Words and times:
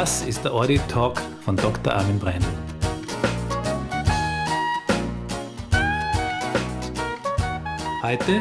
Das 0.00 0.22
ist 0.22 0.42
der 0.46 0.54
Audit 0.54 0.80
Talk 0.88 1.20
von 1.44 1.56
Dr. 1.56 1.92
Armin 1.92 2.18
Brein. 2.18 2.42
Heute 8.02 8.40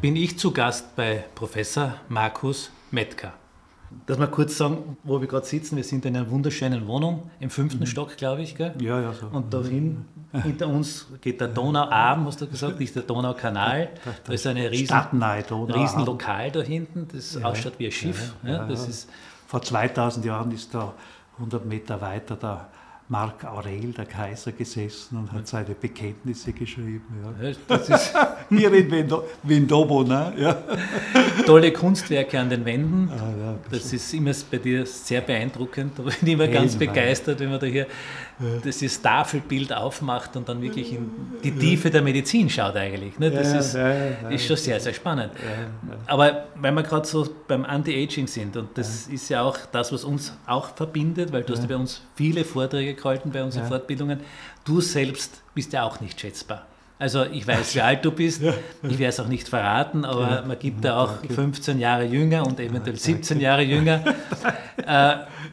bin 0.00 0.16
ich 0.16 0.38
zu 0.38 0.52
Gast 0.52 0.96
bei 0.96 1.26
Professor 1.34 1.96
Markus 2.08 2.70
Metka. 2.92 3.34
Dass 4.06 4.18
wir 4.18 4.28
kurz 4.28 4.56
sagen, 4.56 4.96
wo 5.04 5.20
wir 5.20 5.28
gerade 5.28 5.44
sitzen, 5.44 5.76
wir 5.76 5.84
sind 5.84 6.06
in 6.06 6.16
einer 6.16 6.30
wunderschönen 6.30 6.86
Wohnung, 6.86 7.28
im 7.40 7.50
fünften 7.50 7.80
mhm. 7.80 7.86
Stock, 7.86 8.16
glaube 8.16 8.40
ich. 8.40 8.54
Gell? 8.54 8.72
Ja, 8.80 9.02
ja, 9.02 9.12
so. 9.12 9.26
Und 9.26 9.52
dahin, 9.52 10.06
hinter 10.32 10.68
uns 10.68 11.08
geht 11.20 11.42
der 11.42 11.48
Donauarm, 11.48 12.24
hast 12.24 12.40
du 12.40 12.46
gesagt, 12.46 12.80
nicht 12.80 12.96
der 12.96 13.02
Donaukanal. 13.02 13.90
Da 14.24 14.32
ist 14.32 14.46
eine 14.46 14.70
riesen, 14.70 14.96
riesen 14.96 16.06
Lokal 16.06 16.50
da 16.50 16.62
hinten, 16.62 17.06
das 17.12 17.34
ja, 17.34 17.44
ausschaut 17.44 17.74
wie 17.76 17.86
ein 17.86 17.92
Schiff. 17.92 18.34
Ja, 18.42 18.50
ja, 18.50 18.66
das 18.66 18.88
Ist, 18.88 19.10
Vor 19.50 19.62
2000 19.62 20.24
Jahren 20.24 20.52
ist 20.52 20.72
da 20.72 20.94
100 21.38 21.66
Meter 21.66 22.00
weiter 22.00 22.36
der 22.36 22.68
Marc 23.08 23.44
Aurel, 23.44 23.92
der 23.92 24.06
Kaiser, 24.06 24.52
gesessen 24.52 25.18
und 25.18 25.32
hat 25.32 25.48
seine 25.48 25.74
Bekenntnisse 25.74 26.52
geschrieben. 26.52 27.02
Ja. 27.42 27.50
Das 27.66 27.88
ist 27.88 28.14
Hier 28.48 28.72
in 28.72 29.12
Vindobo. 29.42 30.04
Ne? 30.04 30.32
Ja. 30.36 30.56
Tolle 31.44 31.72
Kunstwerke 31.72 32.38
an 32.38 32.48
den 32.48 32.64
Wänden. 32.64 33.10
Ah, 33.10 33.44
ja, 33.44 33.58
das 33.72 33.92
ist 33.92 34.14
immer 34.14 34.30
bei 34.48 34.58
dir 34.58 34.86
sehr 34.86 35.20
beeindruckend. 35.20 35.98
Da 35.98 36.04
bin 36.04 36.14
ich 36.22 36.28
immer 36.28 36.46
ganz 36.46 36.76
begeistert, 36.76 37.40
wenn 37.40 37.50
man 37.50 37.58
da 37.58 37.66
hier 37.66 37.88
das 38.64 39.02
Tafelbild 39.02 39.72
aufmacht 39.72 40.36
und 40.36 40.48
dann 40.48 40.62
wirklich 40.62 40.92
in 40.92 41.10
die 41.44 41.52
Tiefe 41.52 41.90
der 41.90 42.02
Medizin 42.02 42.48
schaut 42.48 42.76
eigentlich. 42.76 43.18
Ne? 43.18 43.30
Das 43.30 43.52
ist, 43.52 43.78
ist 44.30 44.46
schon 44.46 44.56
sehr, 44.56 44.80
sehr 44.80 44.94
spannend. 44.94 45.32
Aber 46.06 46.44
weil 46.56 46.72
wir 46.72 46.82
gerade 46.82 47.06
so 47.06 47.28
beim 47.46 47.64
Anti-Aging 47.64 48.26
sind 48.26 48.56
und 48.56 48.76
das 48.76 49.06
ist 49.06 49.28
ja 49.28 49.42
auch 49.42 49.58
das, 49.70 49.92
was 49.92 50.04
uns 50.04 50.32
auch 50.46 50.74
verbindet, 50.74 51.32
weil 51.32 51.42
du 51.42 51.52
hast 51.52 51.62
ja 51.62 51.68
bei 51.68 51.76
uns 51.76 52.02
viele 52.14 52.44
Vorträge 52.44 52.94
gehalten 52.94 53.30
bei 53.30 53.42
unseren 53.42 53.66
Fortbildungen. 53.66 54.20
Du 54.64 54.80
selbst 54.80 55.42
bist 55.54 55.72
ja 55.72 55.82
auch 55.82 56.00
nicht 56.00 56.20
schätzbar. 56.20 56.66
Also 56.98 57.24
ich 57.24 57.46
weiß, 57.46 57.74
wie 57.74 57.80
alt 57.80 58.04
du 58.04 58.12
bist, 58.12 58.42
ich 58.42 58.98
werde 58.98 59.06
es 59.06 59.18
auch 59.18 59.26
nicht 59.26 59.48
verraten, 59.48 60.04
aber 60.04 60.44
man 60.46 60.58
gibt 60.58 60.84
da 60.84 61.02
auch 61.02 61.14
15 61.28 61.78
Jahre 61.78 62.04
jünger 62.04 62.46
und 62.46 62.60
eventuell 62.60 62.96
17 62.96 63.40
Jahre 63.40 63.62
jünger. 63.62 64.04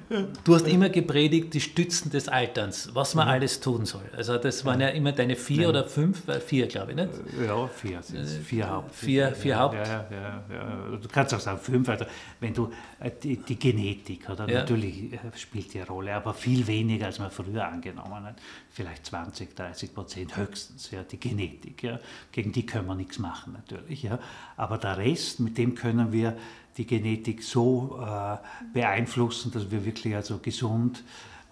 Äh, 0.10 0.24
du 0.44 0.56
hast 0.56 0.68
immer 0.68 0.90
gepredigt, 0.90 1.54
die 1.54 1.62
Stützen 1.62 2.12
des 2.12 2.28
Alterns, 2.28 2.90
was 2.94 3.16
man 3.16 3.28
alles 3.28 3.60
tun 3.60 3.86
soll. 3.86 4.10
Also 4.16 4.38
das 4.38 4.66
waren 4.66 4.82
ja 4.82 4.90
immer 4.90 5.12
deine 5.12 5.36
vier 5.36 5.70
oder 5.70 5.86
fünf, 5.86 6.28
äh, 6.28 6.40
vier 6.40 6.68
glaube 6.68 6.92
ich, 6.92 6.98
nicht? 6.98 7.10
Ja, 7.46 7.68
vier, 7.68 8.02
vier 8.02 8.70
Haupt. 8.70 8.96
Vier, 8.96 9.32
vier 9.34 9.60
Haupt. 9.60 9.76
Ja, 9.76 10.08
ja, 10.10 10.44
ja, 10.50 10.98
Du 11.02 11.08
kannst 11.08 11.34
auch 11.34 11.40
sagen 11.40 11.60
fünf, 11.60 11.88
also 11.90 12.06
wenn 12.40 12.54
du 12.54 12.72
äh, 13.00 13.12
die, 13.24 13.38
die 13.38 13.58
Genetik, 13.58 14.30
oder 14.30 14.48
natürlich 14.48 15.18
spielt 15.36 15.74
die 15.74 15.82
Rolle, 15.82 16.14
aber 16.16 16.34
viel 16.34 16.66
weniger, 16.68 17.08
als 17.08 17.20
man 17.20 17.32
früher 17.32 17.68
angenommen 17.68 18.24
hat. 18.24 18.36
Vielleicht 18.70 19.06
20, 19.08 19.56
30 19.56 19.94
Prozent 19.94 20.38
höchstens, 20.38 20.92
ja, 20.92 21.04
die 21.04 21.20
Genetik. 21.20 21.38
Genetik. 21.38 21.84
Ja. 21.84 22.00
Gegen 22.32 22.52
die 22.52 22.66
können 22.66 22.88
wir 22.88 22.96
nichts 22.96 23.20
machen 23.20 23.54
natürlich. 23.54 24.04
Ja. 24.04 24.20
Aber 24.56 24.78
der 24.78 24.98
Rest, 24.98 25.40
mit 25.40 25.58
dem 25.58 25.76
können 25.76 26.12
wir 26.12 26.38
die 26.78 26.86
Genetik 26.86 27.44
so 27.44 28.00
äh, 28.00 28.38
beeinflussen, 28.72 29.52
dass 29.52 29.72
wir 29.72 29.77
wirklich 29.86 30.16
also 30.16 30.40
gesund 30.40 31.04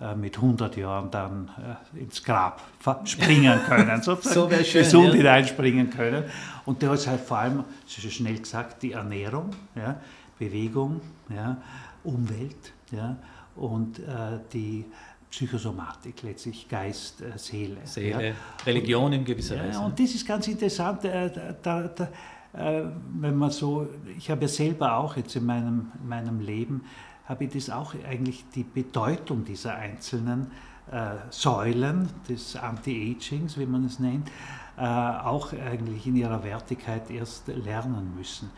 äh, 0.02 0.14
mit 0.16 0.36
100 0.36 0.76
Jahren 0.78 1.10
dann 1.10 1.50
äh, 1.96 2.00
ins 2.00 2.24
Grab 2.24 2.62
springen 3.06 3.60
können, 3.66 4.02
sozusagen 4.02 4.58
so 4.58 4.64
schön, 4.64 4.84
gesund 4.84 5.08
ja. 5.08 5.14
hineinspringen 5.14 5.90
können. 5.90 6.26
Und 6.66 6.84
da 6.84 6.94
ist 6.94 7.08
halt 7.08 7.22
vor 7.22 7.38
allem, 7.38 7.64
das 7.86 8.04
ist 8.04 8.14
schnell 8.14 8.38
gesagt, 8.38 8.84
die 8.84 8.92
Ernährung, 8.92 9.52
ja, 9.76 10.00
Bewegung, 10.38 11.00
ja, 11.34 11.58
Umwelt 12.04 12.74
ja, 12.92 13.16
und 13.56 14.00
äh, 14.00 14.40
die 14.52 14.86
Psychosomatik, 15.30 16.24
letztlich 16.24 16.68
Geist, 16.68 17.22
äh, 17.22 17.38
Seele. 17.38 17.78
Seele, 17.86 18.28
ja. 18.28 18.34
Religion 18.66 19.14
in 19.14 19.26
gewisser 19.26 19.58
Weise. 19.58 19.80
Ja, 19.80 19.86
und 19.86 20.00
das 20.00 20.14
ist 20.14 20.28
ganz 20.28 20.48
interessant, 20.48 21.04
äh, 21.06 21.30
da, 21.62 21.84
da, 21.84 22.10
äh, 22.54 22.84
wenn 23.14 23.36
man 23.36 23.52
so, 23.52 23.88
ich 24.18 24.30
habe 24.30 24.44
ja 24.44 24.48
selber 24.48 24.96
auch 24.96 25.18
jetzt 25.18 25.36
in 25.36 25.46
meinem, 25.46 25.92
in 26.02 26.08
meinem 26.08 26.40
Leben, 26.40 26.86
habe 27.28 27.46
ich 27.46 27.54
das 27.54 27.70
auch 27.70 27.94
eigentlich 28.08 28.46
die 28.54 28.64
Bedeutung 28.64 29.46
dieser 29.46 29.76
einzelnen 29.76 30.52
äh, 30.92 31.16
Säulen 31.30 32.10
des 32.30 32.56
Anti-Agings, 32.56 33.58
wie 33.58 33.66
man 33.66 33.86
es 33.86 34.00
nennt, 34.00 34.30
äh, 34.78 34.82
auch 34.84 35.52
eigentlich 35.54 36.06
in 36.06 36.16
ihrer 36.16 36.44
Wertigkeit 36.44 37.10
erst 37.10 37.48
lernen 37.48 38.14
müssen. 38.16 38.52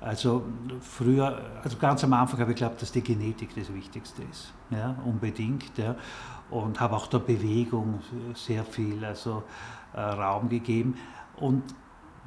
Also 0.00 0.44
früher, 0.80 1.40
also 1.62 1.78
ganz 1.78 2.04
am 2.04 2.12
Anfang 2.12 2.40
habe 2.40 2.52
ich 2.52 2.58
geglaubt, 2.58 2.80
dass 2.82 2.92
die 2.92 3.00
Genetik 3.00 3.54
das 3.54 3.72
Wichtigste 3.72 4.22
ist, 4.30 4.52
ja, 4.70 4.94
unbedingt, 5.04 5.76
ja, 5.78 5.96
und 6.50 6.78
habe 6.78 6.94
auch 6.94 7.06
der 7.06 7.20
Bewegung 7.20 8.00
sehr 8.34 8.64
viel 8.64 9.02
also, 9.04 9.44
äh, 9.94 10.00
Raum 10.00 10.48
gegeben 10.48 10.96
und 11.36 11.62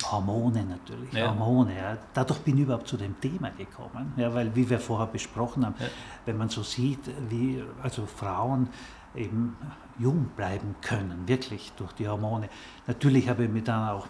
Hormone 0.05 0.63
natürlich, 0.63 1.11
ja. 1.13 1.29
Hormone. 1.29 1.75
Ja. 1.75 1.97
Dadurch 2.13 2.39
bin 2.39 2.57
ich 2.57 2.63
überhaupt 2.63 2.87
zu 2.87 2.97
dem 2.97 3.19
Thema 3.19 3.49
gekommen, 3.51 4.13
ja, 4.15 4.33
weil 4.33 4.55
wie 4.55 4.69
wir 4.69 4.79
vorher 4.79 5.07
besprochen 5.07 5.65
haben, 5.65 5.75
ja. 5.79 5.87
wenn 6.25 6.37
man 6.37 6.49
so 6.49 6.63
sieht, 6.63 6.99
wie 7.29 7.63
also 7.81 8.05
Frauen 8.05 8.69
eben 9.15 9.57
jung 9.97 10.29
bleiben 10.35 10.75
können, 10.81 11.27
wirklich 11.27 11.71
durch 11.75 11.91
die 11.93 12.07
Hormone. 12.07 12.49
Natürlich 12.85 13.27
habe 13.27 13.45
ich 13.45 13.49
mich 13.49 13.63
dann 13.63 13.89
auch 13.89 14.07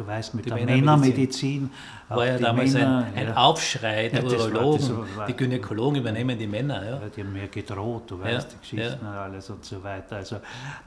du 0.00 0.06
weißt, 0.06 0.34
mit 0.34 0.46
die 0.46 0.50
der 0.50 0.64
Männermedizin. 0.64 1.70
War 2.08 2.26
ja 2.26 2.38
damals 2.38 2.72
Männer, 2.72 3.06
ein, 3.06 3.14
ein 3.14 3.28
ja. 3.28 3.36
Aufschrei 3.36 4.08
der 4.08 4.24
ja, 4.24 4.28
Urologen, 4.28 4.88
war, 4.88 5.16
war, 5.16 5.26
die 5.26 5.36
Gynäkologen 5.36 6.00
übernehmen 6.00 6.36
die 6.38 6.46
Männer. 6.46 6.84
Ja. 6.84 7.00
Die 7.14 7.20
haben 7.20 7.32
mir 7.32 7.46
gedroht, 7.48 8.10
du 8.10 8.18
weißt, 8.18 8.52
die 8.52 8.58
Geschichten 8.58 9.06
und 9.06 9.12
alles 9.12 9.48
und 9.50 9.64
so 9.64 9.82
weiter. 9.82 10.16
Also, 10.16 10.36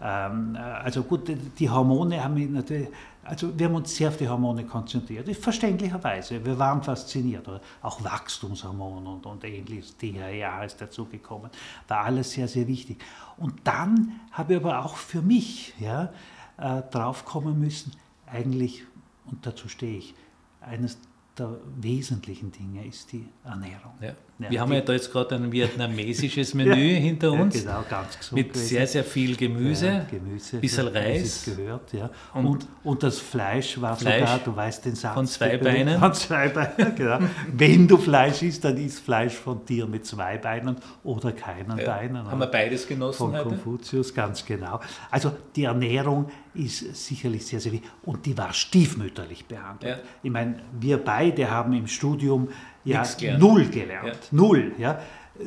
ähm, 0.02 0.58
also 0.84 1.04
gut, 1.04 1.32
die 1.58 1.70
Hormone 1.70 2.22
haben 2.22 2.34
mich 2.34 2.50
natürlich, 2.50 2.90
also 3.24 3.58
wir 3.58 3.68
haben 3.68 3.76
uns 3.76 3.96
sehr 3.96 4.10
auf 4.10 4.18
die 4.18 4.28
Hormone 4.28 4.66
konzentriert, 4.66 5.34
verständlicherweise. 5.38 6.44
Wir 6.44 6.60
waren 6.60 6.84
fasziniert. 6.84 7.48
Auch 7.82 8.04
Wachstumshormone 8.04 9.10
und, 9.10 9.26
und 9.26 9.44
ähnliches, 9.46 9.96
DHEA 9.96 10.64
ist 10.66 10.82
dazugekommen, 10.82 11.50
war 11.88 12.06
alles 12.06 12.32
sehr, 12.32 12.50
sehr 12.50 12.68
wichtig. 12.68 12.98
Und 13.38 13.54
dann 13.64 14.20
habe 14.32 14.54
ich 14.56 14.60
aber 14.60 14.84
auch 14.84 14.98
für 14.98 15.22
mich 15.22 15.74
ja, 15.80 16.10
äh, 16.58 16.82
drauf 16.92 17.24
kommen 17.24 17.60
müssen, 17.60 17.94
eigentlich 18.28 18.84
und 19.26 19.46
dazu 19.46 19.68
stehe 19.68 19.98
ich, 19.98 20.14
eines 20.62 20.98
der 21.38 21.58
wesentlichen 21.78 22.52
Dinge 22.52 22.86
ist 22.86 23.12
die 23.12 23.28
Ernährung. 23.44 23.94
Ja. 24.02 24.16
Ja, 24.44 24.52
wir 24.52 24.62
haben 24.62 24.74
ja 24.74 24.82
da 24.82 24.94
jetzt 24.94 25.12
gerade 25.12 25.36
ein 25.36 25.52
vietnamesisches 25.52 26.54
Menü 26.54 26.94
ja, 26.94 27.00
hinter 27.00 27.32
uns. 27.32 27.60
genau, 27.62 27.84
ganz 27.90 28.18
gesund. 28.18 28.38
Mit 28.38 28.54
gewesen. 28.54 28.68
sehr, 28.68 28.88
sehr 28.88 29.04
viel 29.04 29.36
Gemüse, 29.36 30.06
Gemüse 30.10 30.58
bisschen 30.58 30.88
Reis. 30.88 31.46
gehört, 31.46 31.94
ja. 31.94 32.10
Und, 32.34 32.46
und, 32.46 32.68
und, 32.84 33.04
das 33.04 33.20
Fleisch 33.20 33.80
war 33.80 33.96
Fleisch 33.96 34.20
sogar, 34.22 34.40
du 34.40 34.56
weißt 34.56 34.86
den 34.86 34.96
Satz. 34.96 35.14
Von 35.14 35.28
zwei 35.28 35.58
Beinen. 35.58 36.00
Von 36.00 36.14
zwei 36.14 36.50
Beinen, 36.50 36.96
genau. 36.96 37.20
Wenn 37.52 37.88
du 37.88 37.98
Fleisch 37.98 38.42
isst, 38.44 38.64
dann 38.64 38.78
isst 38.78 39.00
Fleisch 39.00 39.34
von 39.34 39.66
Tier 39.66 39.86
mit 39.88 40.06
zwei 40.06 40.38
Beinen 40.38 40.78
oder 41.04 41.32
keinen 41.32 41.78
Beinen. 41.78 42.26
Haben 42.30 42.40
wir 42.40 42.48
beides 42.48 42.88
genossen 42.88 43.18
Von 43.18 43.34
heute? 43.34 43.50
Konfuzius, 43.50 44.14
ganz 44.14 44.46
genau. 44.46 44.80
Also 45.10 45.32
die 45.56 45.64
Ernährung 45.64 46.30
ist 46.54 46.96
sicherlich 46.96 47.46
sehr, 47.46 47.60
sehr 47.60 47.72
wichtig. 47.72 47.90
Und 48.04 48.26
die 48.26 48.38
war 48.38 48.54
stiefmütterlich 48.54 49.46
behandelt. 49.46 50.04
Ich 50.22 50.32
meine, 50.32 50.56
wir 50.80 50.98
beide 50.98 51.50
haben 51.50 51.74
im 51.74 51.88
Studium 51.88 52.50
ja, 52.84 53.04
gelernt. 53.18 53.40
null 53.40 53.66
gelernt. 53.68 54.08
Ja. 54.08 54.28
Null. 54.32 54.72
Ja. 54.78 55.00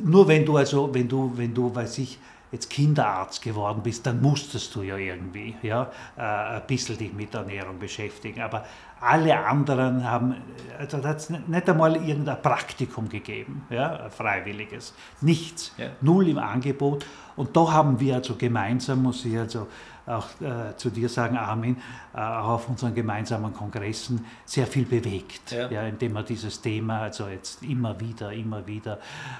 Nur 0.03 0.27
wenn 0.27 0.45
du 0.45 0.57
also, 0.57 0.93
wenn 0.93 1.07
du, 1.07 1.31
wenn 1.35 1.53
du, 1.53 1.73
weiß 1.73 1.97
ich, 1.99 2.19
jetzt 2.51 2.69
Kinderarzt 2.69 3.41
geworden 3.41 3.81
bist, 3.83 4.05
dann 4.05 4.21
musstest 4.21 4.73
du 4.75 4.81
ja 4.81 4.97
irgendwie 4.97 5.55
ja, 5.61 5.91
äh, 6.15 6.21
ein 6.21 6.61
bisschen 6.67 6.97
dich 6.97 7.13
mit 7.13 7.33
Ernährung 7.33 7.77
beschäftigen. 7.77 8.41
Aber 8.41 8.65
alle 8.99 9.45
anderen 9.45 10.03
haben, 10.03 10.35
also 10.77 10.97
da 10.97 11.09
hat 11.09 11.17
es 11.17 11.29
nicht 11.29 11.69
einmal 11.69 11.95
irgendein 11.95 12.41
Praktikum 12.41 13.09
gegeben, 13.09 13.65
ja, 13.69 14.09
freiwilliges. 14.09 14.93
Nichts. 15.21 15.73
Ja. 15.77 15.89
Null 16.01 16.29
im 16.29 16.37
Angebot. 16.37 17.05
Und 17.35 17.55
da 17.55 17.71
haben 17.71 17.99
wir 17.99 18.15
also 18.15 18.35
gemeinsam, 18.35 19.03
muss 19.03 19.23
ich 19.25 19.37
also 19.37 19.67
auch 20.07 20.27
äh, 20.41 20.75
zu 20.77 20.89
dir 20.89 21.09
sagen, 21.09 21.37
Armin, 21.37 21.77
äh, 22.13 22.19
auch 22.19 22.47
auf 22.47 22.69
unseren 22.69 22.95
gemeinsamen 22.95 23.53
Kongressen 23.53 24.25
sehr 24.45 24.65
viel 24.65 24.85
bewegt, 24.85 25.51
ja. 25.51 25.69
ja. 25.69 25.83
indem 25.83 26.13
wir 26.13 26.23
dieses 26.23 26.61
Thema 26.61 27.01
also 27.01 27.27
jetzt 27.27 27.61
immer 27.63 27.99
wieder, 27.99 28.31
immer 28.31 28.65
wieder 28.65 28.99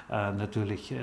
äh, 0.09 0.31
natürlich 0.33 0.91
äh, 0.91 0.97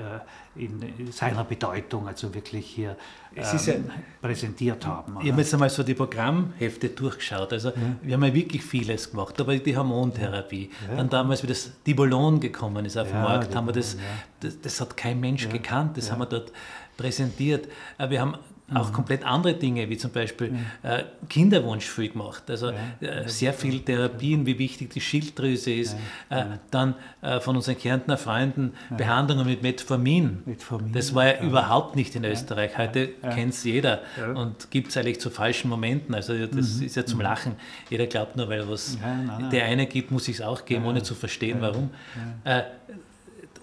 in 0.55 1.11
seiner 1.11 1.43
Bedeutung 1.43 2.07
also 2.07 2.33
wirklich 2.33 2.67
hier 2.67 2.95
ähm, 3.35 3.43
ja, 3.43 3.73
präsentiert 4.21 4.85
haben. 4.85 5.17
Ich 5.21 5.31
habe 5.31 5.41
jetzt 5.41 5.53
einmal 5.53 5.69
so 5.69 5.83
die 5.83 5.95
Programmhefte 5.95 6.89
durchgeschaut, 6.89 7.51
also 7.51 7.69
ja. 7.69 7.75
wir 8.01 8.13
haben 8.13 8.23
ja 8.23 8.33
wirklich 8.45 8.63
vieles 8.63 9.11
gemacht, 9.11 9.39
aber 9.41 9.57
die 9.57 9.75
Hormontherapie, 9.75 10.69
dann 10.95 11.09
damals, 11.09 11.43
wie 11.43 11.47
das 11.47 11.71
Dibolon 11.85 12.39
gekommen 12.39 12.85
ist 12.85 12.97
auf 12.97 13.09
den 13.09 13.21
Markt, 13.21 13.55
haben 13.55 13.67
wir 13.67 13.73
das, 13.73 13.97
das, 14.39 14.61
das, 14.61 14.79
hat 14.79 14.95
kein 14.95 15.19
Mensch 15.19 15.49
gekannt, 15.49 15.97
das 15.97 16.11
haben 16.11 16.19
wir 16.19 16.27
dort 16.27 16.51
präsentiert. 16.95 17.67
Wir 17.97 18.21
haben 18.21 18.35
auch 18.73 18.89
mhm. 18.89 18.93
komplett 18.93 19.23
andere 19.23 19.53
Dinge, 19.53 19.87
wie 19.89 19.97
zum 19.97 20.11
Beispiel 20.11 20.55
äh, 20.81 21.03
Kinderwunsch 21.29 21.85
viel 21.85 22.09
gemacht. 22.09 22.43
Also 22.49 22.71
äh, 22.99 23.27
sehr 23.27 23.53
viel 23.53 23.81
Therapien, 23.81 24.45
wie 24.47 24.57
wichtig 24.57 24.89
die 24.89 25.01
Schilddrüse 25.01 25.71
ist. 25.71 25.95
Äh, 26.29 26.45
dann 26.71 26.95
äh, 27.21 27.39
von 27.39 27.55
unseren 27.55 27.77
Kärntner 27.77 28.17
Freunden 28.17 28.73
Behandlungen 28.97 29.45
mit 29.45 29.61
Metformin. 29.61 30.41
Metformin. 30.45 30.93
Das 30.93 31.13
war 31.13 31.27
ja, 31.27 31.41
überhaupt 31.43 31.95
nicht 31.95 32.15
in 32.15 32.25
Österreich. 32.25 32.75
Heute 32.75 33.09
kennt 33.21 33.53
es 33.53 33.63
jeder 33.63 34.01
und 34.33 34.71
gibt 34.71 34.89
es 34.89 34.97
eigentlich 34.97 35.19
zu 35.19 35.29
falschen 35.29 35.69
Momenten. 35.69 36.15
Also 36.15 36.33
das 36.47 36.77
mhm. 36.77 36.85
ist 36.85 36.95
ja 36.95 37.05
zum 37.05 37.19
mhm. 37.19 37.23
Lachen. 37.23 37.55
Jeder 37.91 38.07
glaubt 38.07 38.35
nur, 38.35 38.49
weil 38.49 38.67
was 38.67 38.97
nein, 38.99 39.27
nein. 39.27 39.49
der 39.51 39.65
eine 39.65 39.85
gibt, 39.85 40.09
muss 40.09 40.27
ich 40.27 40.37
es 40.37 40.41
auch 40.41 40.65
geben, 40.65 40.85
ohne 40.85 41.03
zu 41.03 41.13
verstehen, 41.13 41.57
warum. 41.61 41.91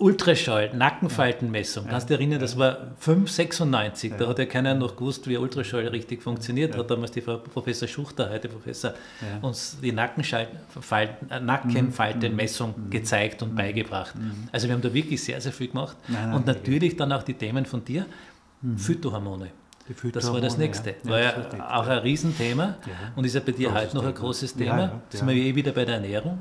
Ultraschall, 0.02 0.74
Nackenfaltenmessung. 0.74 1.86
Kannst 1.86 2.10
du 2.10 2.14
erinnern, 2.14 2.40
das 2.40 2.58
war 2.58 2.92
596. 2.98 4.14
Da 4.18 4.26
hat 4.26 4.38
ja 4.40 4.46
keiner 4.46 4.74
noch 4.74 4.96
gewusst, 4.96 5.28
wie 5.28 5.36
Ultraschall 5.36 5.86
richtig 5.86 6.22
funktioniert. 6.22 6.76
Hat 6.76 6.90
damals 6.90 7.12
die 7.12 7.20
Frau 7.20 7.36
Professor 7.36 7.86
Schuchter, 7.86 8.28
heute 8.28 8.48
Professor, 8.48 8.94
uns 9.42 9.78
die 9.80 9.90
äh, 9.90 9.92
Nackenfaltenmessung 11.40 12.74
mhm. 12.76 12.90
gezeigt 12.90 13.42
und 13.42 13.52
mhm. 13.52 13.56
beigebracht. 13.56 14.16
Mhm. 14.16 14.48
Also 14.50 14.66
wir 14.66 14.74
haben 14.74 14.82
da 14.82 14.92
wirklich 14.92 15.22
sehr, 15.22 15.40
sehr 15.40 15.52
viel 15.52 15.68
gemacht. 15.68 15.96
Und 16.34 16.46
natürlich 16.46 16.96
dann 16.96 17.12
auch 17.12 17.22
die 17.22 17.34
Themen 17.34 17.64
von 17.64 17.84
dir, 17.84 18.06
Phytohormone. 18.76 19.50
Das 20.12 20.32
war 20.32 20.40
das 20.40 20.56
nächste. 20.58 20.90
Ja. 21.02 21.10
War 21.10 21.20
ja, 21.20 21.30
ja 21.30 21.80
auch 21.80 21.86
ein 21.86 21.98
Riesenthema 21.98 22.76
ja. 22.86 22.92
und 23.16 23.24
ist 23.24 23.34
ja 23.34 23.40
bei 23.44 23.52
dir 23.52 23.74
heute 23.74 23.96
noch 23.96 24.04
ein 24.04 24.14
großes 24.14 24.54
Thema. 24.54 24.78
Ja. 24.78 25.00
Sind 25.10 25.28
wir 25.28 25.34
eh 25.34 25.54
wieder 25.54 25.72
bei 25.72 25.84
der 25.84 25.96
Ernährung. 25.96 26.38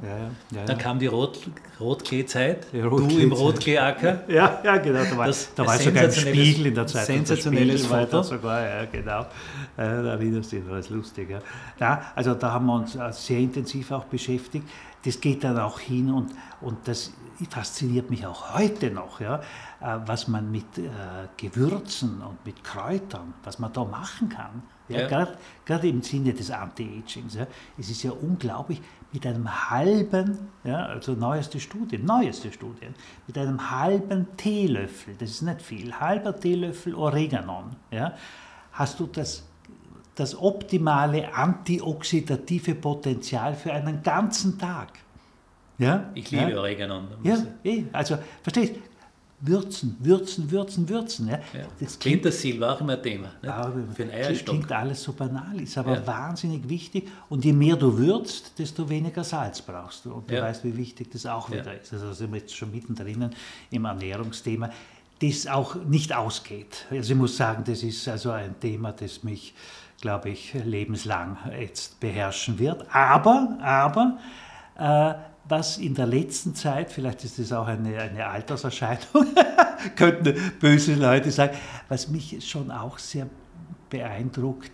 Dann 0.65 0.77
kam 0.77 0.99
die 0.99 1.07
Rot, 1.07 1.39
Rotklee-Zeit, 1.79 2.67
du 2.71 3.07
im 3.17 3.31
Rotklee-Acker. 3.31 4.23
Ja, 4.31 4.61
ja, 4.63 4.77
genau. 4.77 5.03
Da 5.03 5.17
war, 5.17 5.27
das 5.27 5.53
da 5.55 5.65
war 5.65 5.77
sogar 5.77 6.03
ein 6.03 6.11
Spiegel 6.11 6.67
in 6.67 6.75
der 6.75 6.87
Zeit. 6.87 7.05
Sensationelles 7.05 7.85
Foto. 7.85 8.21
Sogar, 8.23 8.61
ja, 8.61 8.85
genau. 8.85 9.25
Da 9.75 9.83
erinnerst 9.83 10.51
du 10.51 10.57
dich, 10.57 10.65
das 10.69 10.85
ist 10.85 10.89
lustig. 10.91 11.29
Ja. 11.29 11.39
Ja, 11.79 12.11
also 12.15 12.33
da 12.33 12.51
haben 12.51 12.67
wir 12.67 12.75
uns 12.75 12.95
äh, 12.95 13.11
sehr 13.11 13.39
intensiv 13.39 13.91
auch 13.91 14.05
beschäftigt. 14.05 14.67
Das 15.03 15.19
geht 15.19 15.43
dann 15.43 15.57
auch 15.59 15.79
hin 15.79 16.11
und, 16.11 16.31
und 16.61 16.87
das 16.87 17.13
fasziniert 17.49 18.09
mich 18.09 18.25
auch 18.25 18.53
heute 18.55 18.91
noch, 18.91 19.19
ja, 19.19 19.39
äh, 19.79 19.99
was 20.05 20.27
man 20.27 20.51
mit 20.51 20.77
äh, 20.77 20.89
Gewürzen 21.37 22.21
und 22.21 22.45
mit 22.45 22.63
Kräutern, 22.63 23.33
was 23.43 23.59
man 23.59 23.73
da 23.73 23.83
machen 23.83 24.29
kann. 24.29 24.63
Ja, 24.87 25.07
ja. 25.07 25.27
Gerade 25.65 25.87
im 25.87 26.01
Sinne 26.01 26.33
des 26.33 26.51
Anti-Agings. 26.51 27.35
Ja. 27.35 27.47
Es 27.77 27.89
ist 27.89 28.03
ja 28.03 28.11
unglaublich, 28.11 28.81
mit 29.13 29.25
einem 29.25 29.69
halben, 29.69 30.49
ja, 30.63 30.85
also 30.85 31.13
neueste 31.13 31.59
Studien, 31.59 32.05
neueste 32.05 32.51
Studien, 32.51 32.95
mit 33.27 33.37
einem 33.37 33.71
halben 33.71 34.37
Teelöffel, 34.37 35.15
das 35.19 35.31
ist 35.31 35.41
nicht 35.41 35.61
viel, 35.61 35.93
halber 35.93 36.39
Teelöffel 36.39 36.95
Oreganon, 36.95 37.75
ja, 37.91 38.13
hast 38.71 38.99
du 38.99 39.07
das 39.07 39.43
das 40.15 40.37
optimale 40.37 41.33
antioxidative 41.33 42.75
Potenzial 42.75 43.55
für 43.55 43.73
einen 43.73 44.03
ganzen 44.03 44.57
Tag. 44.57 44.89
Ja? 45.77 46.11
Ich 46.13 46.29
liebe 46.31 46.51
ja? 46.51 46.59
Oregano. 46.59 47.01
Ja, 47.23 47.37
eh, 47.63 47.83
also 47.91 48.17
verstehst 48.43 48.73
Würzen, 49.43 49.97
würzen, 49.99 50.51
würzen, 50.51 50.87
würzen. 50.87 51.27
Ja. 51.27 51.39
Ja. 51.51 51.65
Das 51.79 51.97
klingt, 51.97 52.21
Petersil 52.21 52.59
war 52.59 52.75
auch 52.75 52.81
immer 52.81 52.93
ein 52.93 53.01
Thema. 53.01 53.31
Ne? 53.41 53.51
Aber 53.51 53.73
Für 53.91 54.03
einen 54.03 54.11
Eierstock. 54.11 54.55
Klingt 54.55 54.71
alles 54.71 55.01
so 55.01 55.13
banal, 55.13 55.59
ist 55.59 55.75
aber 55.79 55.95
ja. 55.95 56.05
wahnsinnig 56.05 56.69
wichtig. 56.69 57.09
Und 57.27 57.43
je 57.43 57.51
mehr 57.51 57.75
du 57.75 57.97
würzt, 57.97 58.59
desto 58.59 58.87
weniger 58.87 59.23
Salz 59.23 59.59
brauchst 59.59 60.05
du. 60.05 60.13
Und 60.13 60.29
du 60.29 60.35
ja. 60.35 60.43
weißt, 60.43 60.63
wie 60.63 60.77
wichtig 60.77 61.09
das 61.11 61.25
auch 61.25 61.49
wieder 61.49 61.81
ist. 61.81 61.91
Also 61.91 62.13
sind 62.13 62.31
wir 62.31 62.39
jetzt 62.39 62.55
schon 62.55 62.69
mittendrin 62.69 63.31
im 63.71 63.85
Ernährungsthema, 63.85 64.69
das 65.21 65.47
auch 65.47 65.75
nicht 65.75 66.13
ausgeht. 66.13 66.85
Also 66.89 67.13
ich 67.13 67.17
muss 67.17 67.37
sagen, 67.37 67.63
das 67.65 67.83
ist 67.83 68.07
also 68.07 68.31
ein 68.31 68.59
Thema, 68.59 68.91
das 68.91 69.23
mich, 69.23 69.53
glaube 69.99 70.29
ich, 70.29 70.53
lebenslang 70.53 71.37
jetzt 71.59 71.99
beherrschen 71.99 72.57
wird. 72.57 72.85
Aber, 72.93 73.57
aber, 73.61 74.17
äh, 74.77 75.13
was 75.47 75.77
in 75.77 75.95
der 75.95 76.07
letzten 76.07 76.55
Zeit, 76.55 76.91
vielleicht 76.91 77.23
ist 77.23 77.37
das 77.37 77.51
auch 77.51 77.67
eine, 77.67 77.97
eine 77.97 78.25
Alterserscheinung, 78.25 79.27
könnten 79.95 80.35
böse 80.59 80.95
Leute 80.95 81.29
sagen, 81.31 81.57
was 81.89 82.07
mich 82.07 82.47
schon 82.47 82.71
auch 82.71 82.97
sehr 82.97 83.27
beeindruckt, 83.89 84.71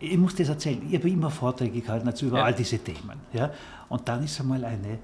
ich 0.00 0.16
muss 0.16 0.34
das 0.34 0.48
erzählen, 0.48 0.82
ich 0.88 0.96
habe 0.96 1.10
immer 1.10 1.30
Vorträge 1.30 1.80
gehalten 1.80 2.08
also 2.08 2.26
über 2.26 2.38
ja. 2.38 2.44
all 2.44 2.54
diese 2.54 2.78
Themen. 2.78 3.20
Ja? 3.32 3.52
Und 3.88 4.08
dann 4.08 4.24
ist 4.24 4.40
einmal 4.40 4.64
eine, 4.64 4.98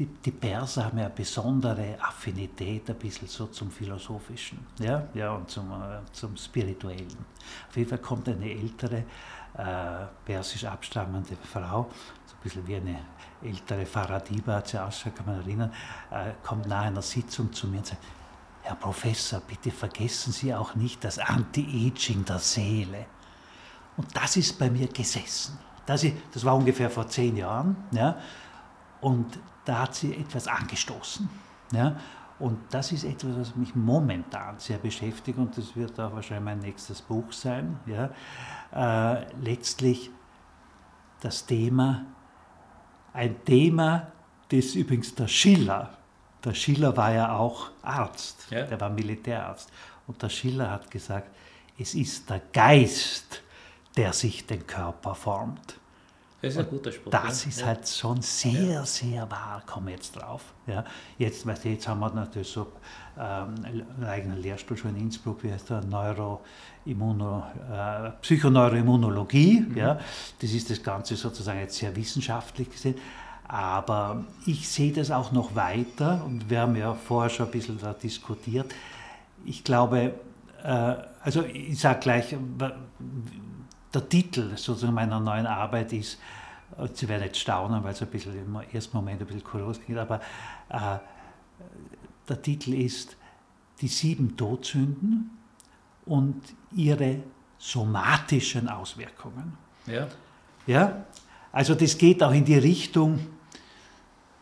die, 0.00 0.06
die 0.06 0.30
Perser 0.30 0.86
haben 0.86 0.98
ja 0.98 1.04
eine 1.04 1.14
besondere 1.14 1.96
Affinität 2.00 2.88
ein 2.88 2.96
bisschen 2.96 3.28
so 3.28 3.46
zum 3.48 3.70
Philosophischen 3.70 4.66
ja? 4.78 5.06
Ja, 5.12 5.32
und 5.32 5.50
zum, 5.50 5.70
äh, 5.70 6.00
zum 6.12 6.36
Spirituellen. 6.38 7.18
Auf 7.68 7.76
jeden 7.76 7.90
Fall 7.90 7.98
kommt 7.98 8.26
eine 8.28 8.50
ältere, 8.50 9.04
äh, 9.58 10.06
persisch 10.24 10.64
abstammende 10.64 11.36
Frau, 11.36 11.90
so 12.24 12.34
ein 12.34 12.42
bisschen 12.42 12.66
wie 12.66 12.76
eine 12.76 12.98
ältere 13.42 13.84
Faradiba 13.84 14.62
sie 14.64 14.78
ausschaut, 14.78 15.16
kann 15.16 15.26
man 15.26 15.40
erinnern, 15.40 15.72
äh, 16.10 16.32
kommt 16.42 16.66
nach 16.66 16.84
einer 16.84 17.02
Sitzung 17.02 17.52
zu 17.52 17.68
mir 17.68 17.78
und 17.78 17.86
sagt, 17.86 18.02
Herr 18.62 18.76
Professor, 18.76 19.40
bitte 19.40 19.70
vergessen 19.70 20.32
Sie 20.32 20.54
auch 20.54 20.74
nicht 20.74 21.04
das 21.04 21.18
Anti-Aging 21.18 22.24
der 22.24 22.38
Seele. 22.38 23.06
Und 23.96 24.14
das 24.16 24.36
ist 24.36 24.58
bei 24.58 24.70
mir 24.70 24.86
gesessen. 24.88 25.58
Das, 25.84 26.04
ist, 26.04 26.14
das 26.32 26.44
war 26.44 26.54
ungefähr 26.54 26.90
vor 26.90 27.08
zehn 27.08 27.36
Jahren. 27.36 27.76
Ja, 27.90 28.18
und 29.00 29.38
da 29.64 29.82
hat 29.82 29.94
sie 29.94 30.14
etwas 30.14 30.48
angestoßen. 30.48 31.28
Ja, 31.72 31.96
und 32.38 32.58
das 32.70 32.90
ist 32.92 33.04
etwas, 33.04 33.36
was 33.36 33.56
mich 33.56 33.74
momentan 33.74 34.58
sehr 34.58 34.78
beschäftigt 34.78 35.38
und 35.38 35.56
das 35.56 35.76
wird 35.76 36.00
auch 36.00 36.12
wahrscheinlich 36.12 36.44
mein 36.44 36.58
nächstes 36.58 37.02
Buch 37.02 37.32
sein. 37.32 37.78
Ja. 37.86 38.10
Äh, 38.72 39.26
letztlich 39.42 40.10
das 41.20 41.44
Thema 41.44 42.06
ein 43.12 43.44
Thema, 43.44 44.12
das 44.50 44.74
übrigens 44.74 45.14
der 45.14 45.28
Schiller, 45.28 45.90
der 46.44 46.54
Schiller 46.54 46.96
war 46.96 47.12
ja 47.12 47.36
auch 47.36 47.70
Arzt, 47.82 48.46
ja. 48.50 48.62
der 48.64 48.80
war 48.80 48.90
Militärarzt. 48.90 49.70
Und 50.06 50.22
der 50.22 50.28
Schiller 50.28 50.70
hat 50.70 50.90
gesagt, 50.90 51.30
es 51.78 51.94
ist 51.94 52.28
der 52.30 52.40
Geist, 52.52 53.42
der 53.96 54.12
sich 54.12 54.46
den 54.46 54.66
Körper 54.66 55.14
formt. 55.14 55.78
Das 56.42 56.54
ist 56.54 56.58
ein 56.58 56.68
guter 56.68 56.90
Spruch. 56.90 57.10
Das 57.10 57.44
ja. 57.44 57.50
ist 57.50 57.66
halt 57.66 57.88
schon 57.88 58.22
sehr, 58.22 58.62
ja. 58.62 58.86
sehr 58.86 59.30
wahr, 59.30 59.62
komme 59.66 59.90
jetzt 59.90 60.12
drauf. 60.12 60.42
Ja, 60.66 60.84
jetzt, 61.18 61.46
weißt 61.46 61.64
du, 61.64 61.68
jetzt 61.68 61.86
haben 61.86 62.00
wir 62.00 62.10
natürlich 62.10 62.48
so 62.48 62.68
ähm, 63.18 63.54
einen 63.62 64.04
eigenen 64.04 64.40
Lehrstuhl 64.40 64.76
schon 64.76 64.96
in 64.96 65.02
Innsbruck, 65.02 65.42
wie 65.42 65.52
heißt 65.52 65.68
der, 65.68 65.82
Neuroimmuno, 65.82 67.44
äh, 67.70 68.10
Psychoneuroimmunologie. 68.22 69.60
Mhm. 69.60 69.76
Ja, 69.76 69.98
das 70.40 70.52
ist 70.52 70.70
das 70.70 70.82
Ganze 70.82 71.16
sozusagen 71.16 71.60
jetzt 71.60 71.76
sehr 71.76 71.94
wissenschaftlich 71.94 72.70
gesehen. 72.70 72.94
Aber 73.46 74.24
ich 74.46 74.68
sehe 74.68 74.92
das 74.92 75.10
auch 75.10 75.32
noch 75.32 75.54
weiter 75.54 76.22
und 76.24 76.48
wir 76.48 76.60
haben 76.60 76.76
ja 76.76 76.94
vorher 76.94 77.28
schon 77.28 77.46
ein 77.46 77.52
bisschen 77.52 77.78
da 77.78 77.92
diskutiert. 77.92 78.72
Ich 79.44 79.64
glaube, 79.64 80.14
äh, 80.62 80.94
also 81.22 81.42
ich 81.42 81.78
sage 81.78 82.00
gleich, 82.00 82.36
der 83.92 84.08
Titel 84.08 84.56
sozusagen 84.56 84.94
meiner 84.94 85.20
neuen 85.20 85.46
Arbeit 85.46 85.92
ist, 85.92 86.18
Sie 86.94 87.08
werden 87.08 87.24
jetzt 87.24 87.38
staunen, 87.38 87.82
weil 87.82 87.92
es 87.92 88.00
ein 88.00 88.08
bisschen 88.08 88.34
im 88.34 88.60
ersten 88.72 88.96
Moment 88.96 89.20
ein 89.20 89.26
bisschen 89.26 89.42
kurios 89.42 89.80
klingt, 89.80 89.98
aber 89.98 90.20
äh, 90.68 90.98
der 92.28 92.42
Titel 92.42 92.74
ist 92.74 93.16
Die 93.80 93.88
sieben 93.88 94.36
Todsünden 94.36 95.30
und 96.06 96.40
ihre 96.72 97.22
somatischen 97.58 98.68
Auswirkungen. 98.68 99.56
Ja. 99.86 100.06
Ja, 100.66 101.04
also 101.52 101.74
das 101.74 101.98
geht 101.98 102.22
auch 102.22 102.32
in 102.32 102.44
die 102.44 102.58
Richtung, 102.58 103.18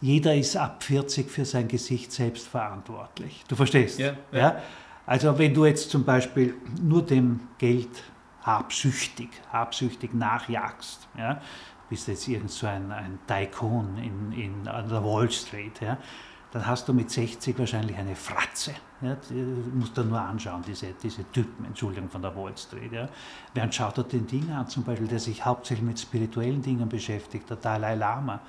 jeder 0.00 0.34
ist 0.34 0.56
ab 0.56 0.82
40 0.82 1.30
für 1.30 1.44
sein 1.44 1.66
Gesicht 1.66 2.12
selbst 2.12 2.46
verantwortlich. 2.46 3.44
Du 3.48 3.56
verstehst? 3.56 3.98
Ja, 3.98 4.12
ja. 4.32 4.38
ja? 4.38 4.62
Also 5.06 5.36
wenn 5.38 5.54
du 5.54 5.64
jetzt 5.64 5.90
zum 5.90 6.04
Beispiel 6.04 6.54
nur 6.80 7.04
dem 7.04 7.40
Geld 7.56 7.88
habsüchtig, 8.42 9.30
habsüchtig 9.52 10.14
nachjagst. 10.14 11.08
Ja? 11.16 11.40
Bist 11.88 12.08
jetzt 12.08 12.28
irgend 12.28 12.50
so 12.50 12.66
ein, 12.66 12.92
ein 12.92 13.18
Tycoon 13.26 13.96
in, 13.98 14.32
in, 14.32 14.68
an 14.68 14.88
der 14.88 15.04
Wall 15.04 15.30
Street. 15.30 15.80
Ja? 15.80 15.98
Dann 16.52 16.66
hast 16.66 16.88
du 16.88 16.94
mit 16.94 17.10
60 17.10 17.58
wahrscheinlich 17.58 17.96
eine 17.96 18.14
Fratze. 18.16 18.74
Ja? 19.00 19.16
Du 19.28 19.34
musst 19.74 19.96
dir 19.96 20.04
nur 20.04 20.20
anschauen, 20.20 20.62
diese, 20.66 20.94
diese 21.02 21.30
Typen, 21.30 21.64
Entschuldigung, 21.66 22.08
von 22.08 22.22
der 22.22 22.34
Wall 22.34 22.56
Street. 22.56 22.92
Ja? 22.92 23.08
Während 23.54 23.74
schaut 23.74 23.98
er 23.98 24.04
den 24.04 24.26
Ding 24.26 24.50
an, 24.50 24.68
zum 24.68 24.84
Beispiel, 24.84 25.08
der 25.08 25.18
sich 25.18 25.44
hauptsächlich 25.44 25.86
mit 25.86 26.00
spirituellen 26.00 26.62
Dingen 26.62 26.88
beschäftigt, 26.88 27.48
der 27.50 27.56
Dalai 27.56 27.94
Lama. 27.94 28.40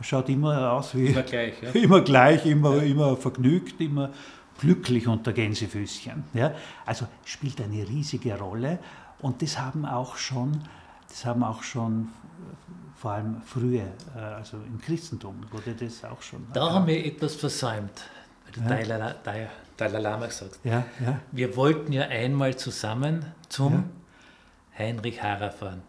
Schaut 0.00 0.28
immer 0.28 0.72
aus 0.72 0.94
wie. 0.94 1.06
Immer 1.06 1.22
gleich, 1.22 1.60
ja? 1.60 1.70
Immer 1.74 2.00
gleich, 2.02 2.46
immer, 2.46 2.76
ja. 2.76 2.82
immer 2.82 3.16
vergnügt, 3.16 3.80
immer 3.80 4.10
glücklich 4.58 5.06
unter 5.06 5.32
Gänsefüßchen. 5.32 6.24
Ja? 6.34 6.54
Also 6.84 7.06
spielt 7.24 7.60
eine 7.60 7.88
riesige 7.88 8.38
Rolle. 8.38 8.78
Und 9.20 9.42
das 9.42 9.58
haben 9.58 9.84
auch 9.84 10.16
schon, 10.16 10.62
das 11.08 11.24
haben 11.24 11.42
auch 11.42 11.62
schon 11.62 12.08
vor 12.96 13.12
allem 13.12 13.40
früher, 13.44 13.86
äh, 14.16 14.18
also 14.18 14.58
im 14.58 14.80
Christentum 14.80 15.46
wurde 15.50 15.74
das 15.74 16.04
auch 16.04 16.20
schon. 16.20 16.46
Da 16.52 16.60
erkannt. 16.60 16.76
haben 16.76 16.86
wir 16.88 17.06
etwas 17.06 17.36
versäumt, 17.36 18.02
weil 18.44 18.52
du 18.52 18.60
ja. 18.60 19.14
Dalai, 19.22 19.48
Dalai 19.76 20.00
Lama 20.00 20.26
gesagt 20.26 20.58
ja, 20.64 20.84
ja. 21.00 21.20
Wir 21.30 21.54
wollten 21.56 21.92
ja 21.92 22.08
einmal 22.08 22.56
zusammen 22.56 23.24
zum 23.48 23.84
Heinrich 24.76 25.22
Harrer 25.22 25.52
fahren. 25.52 25.82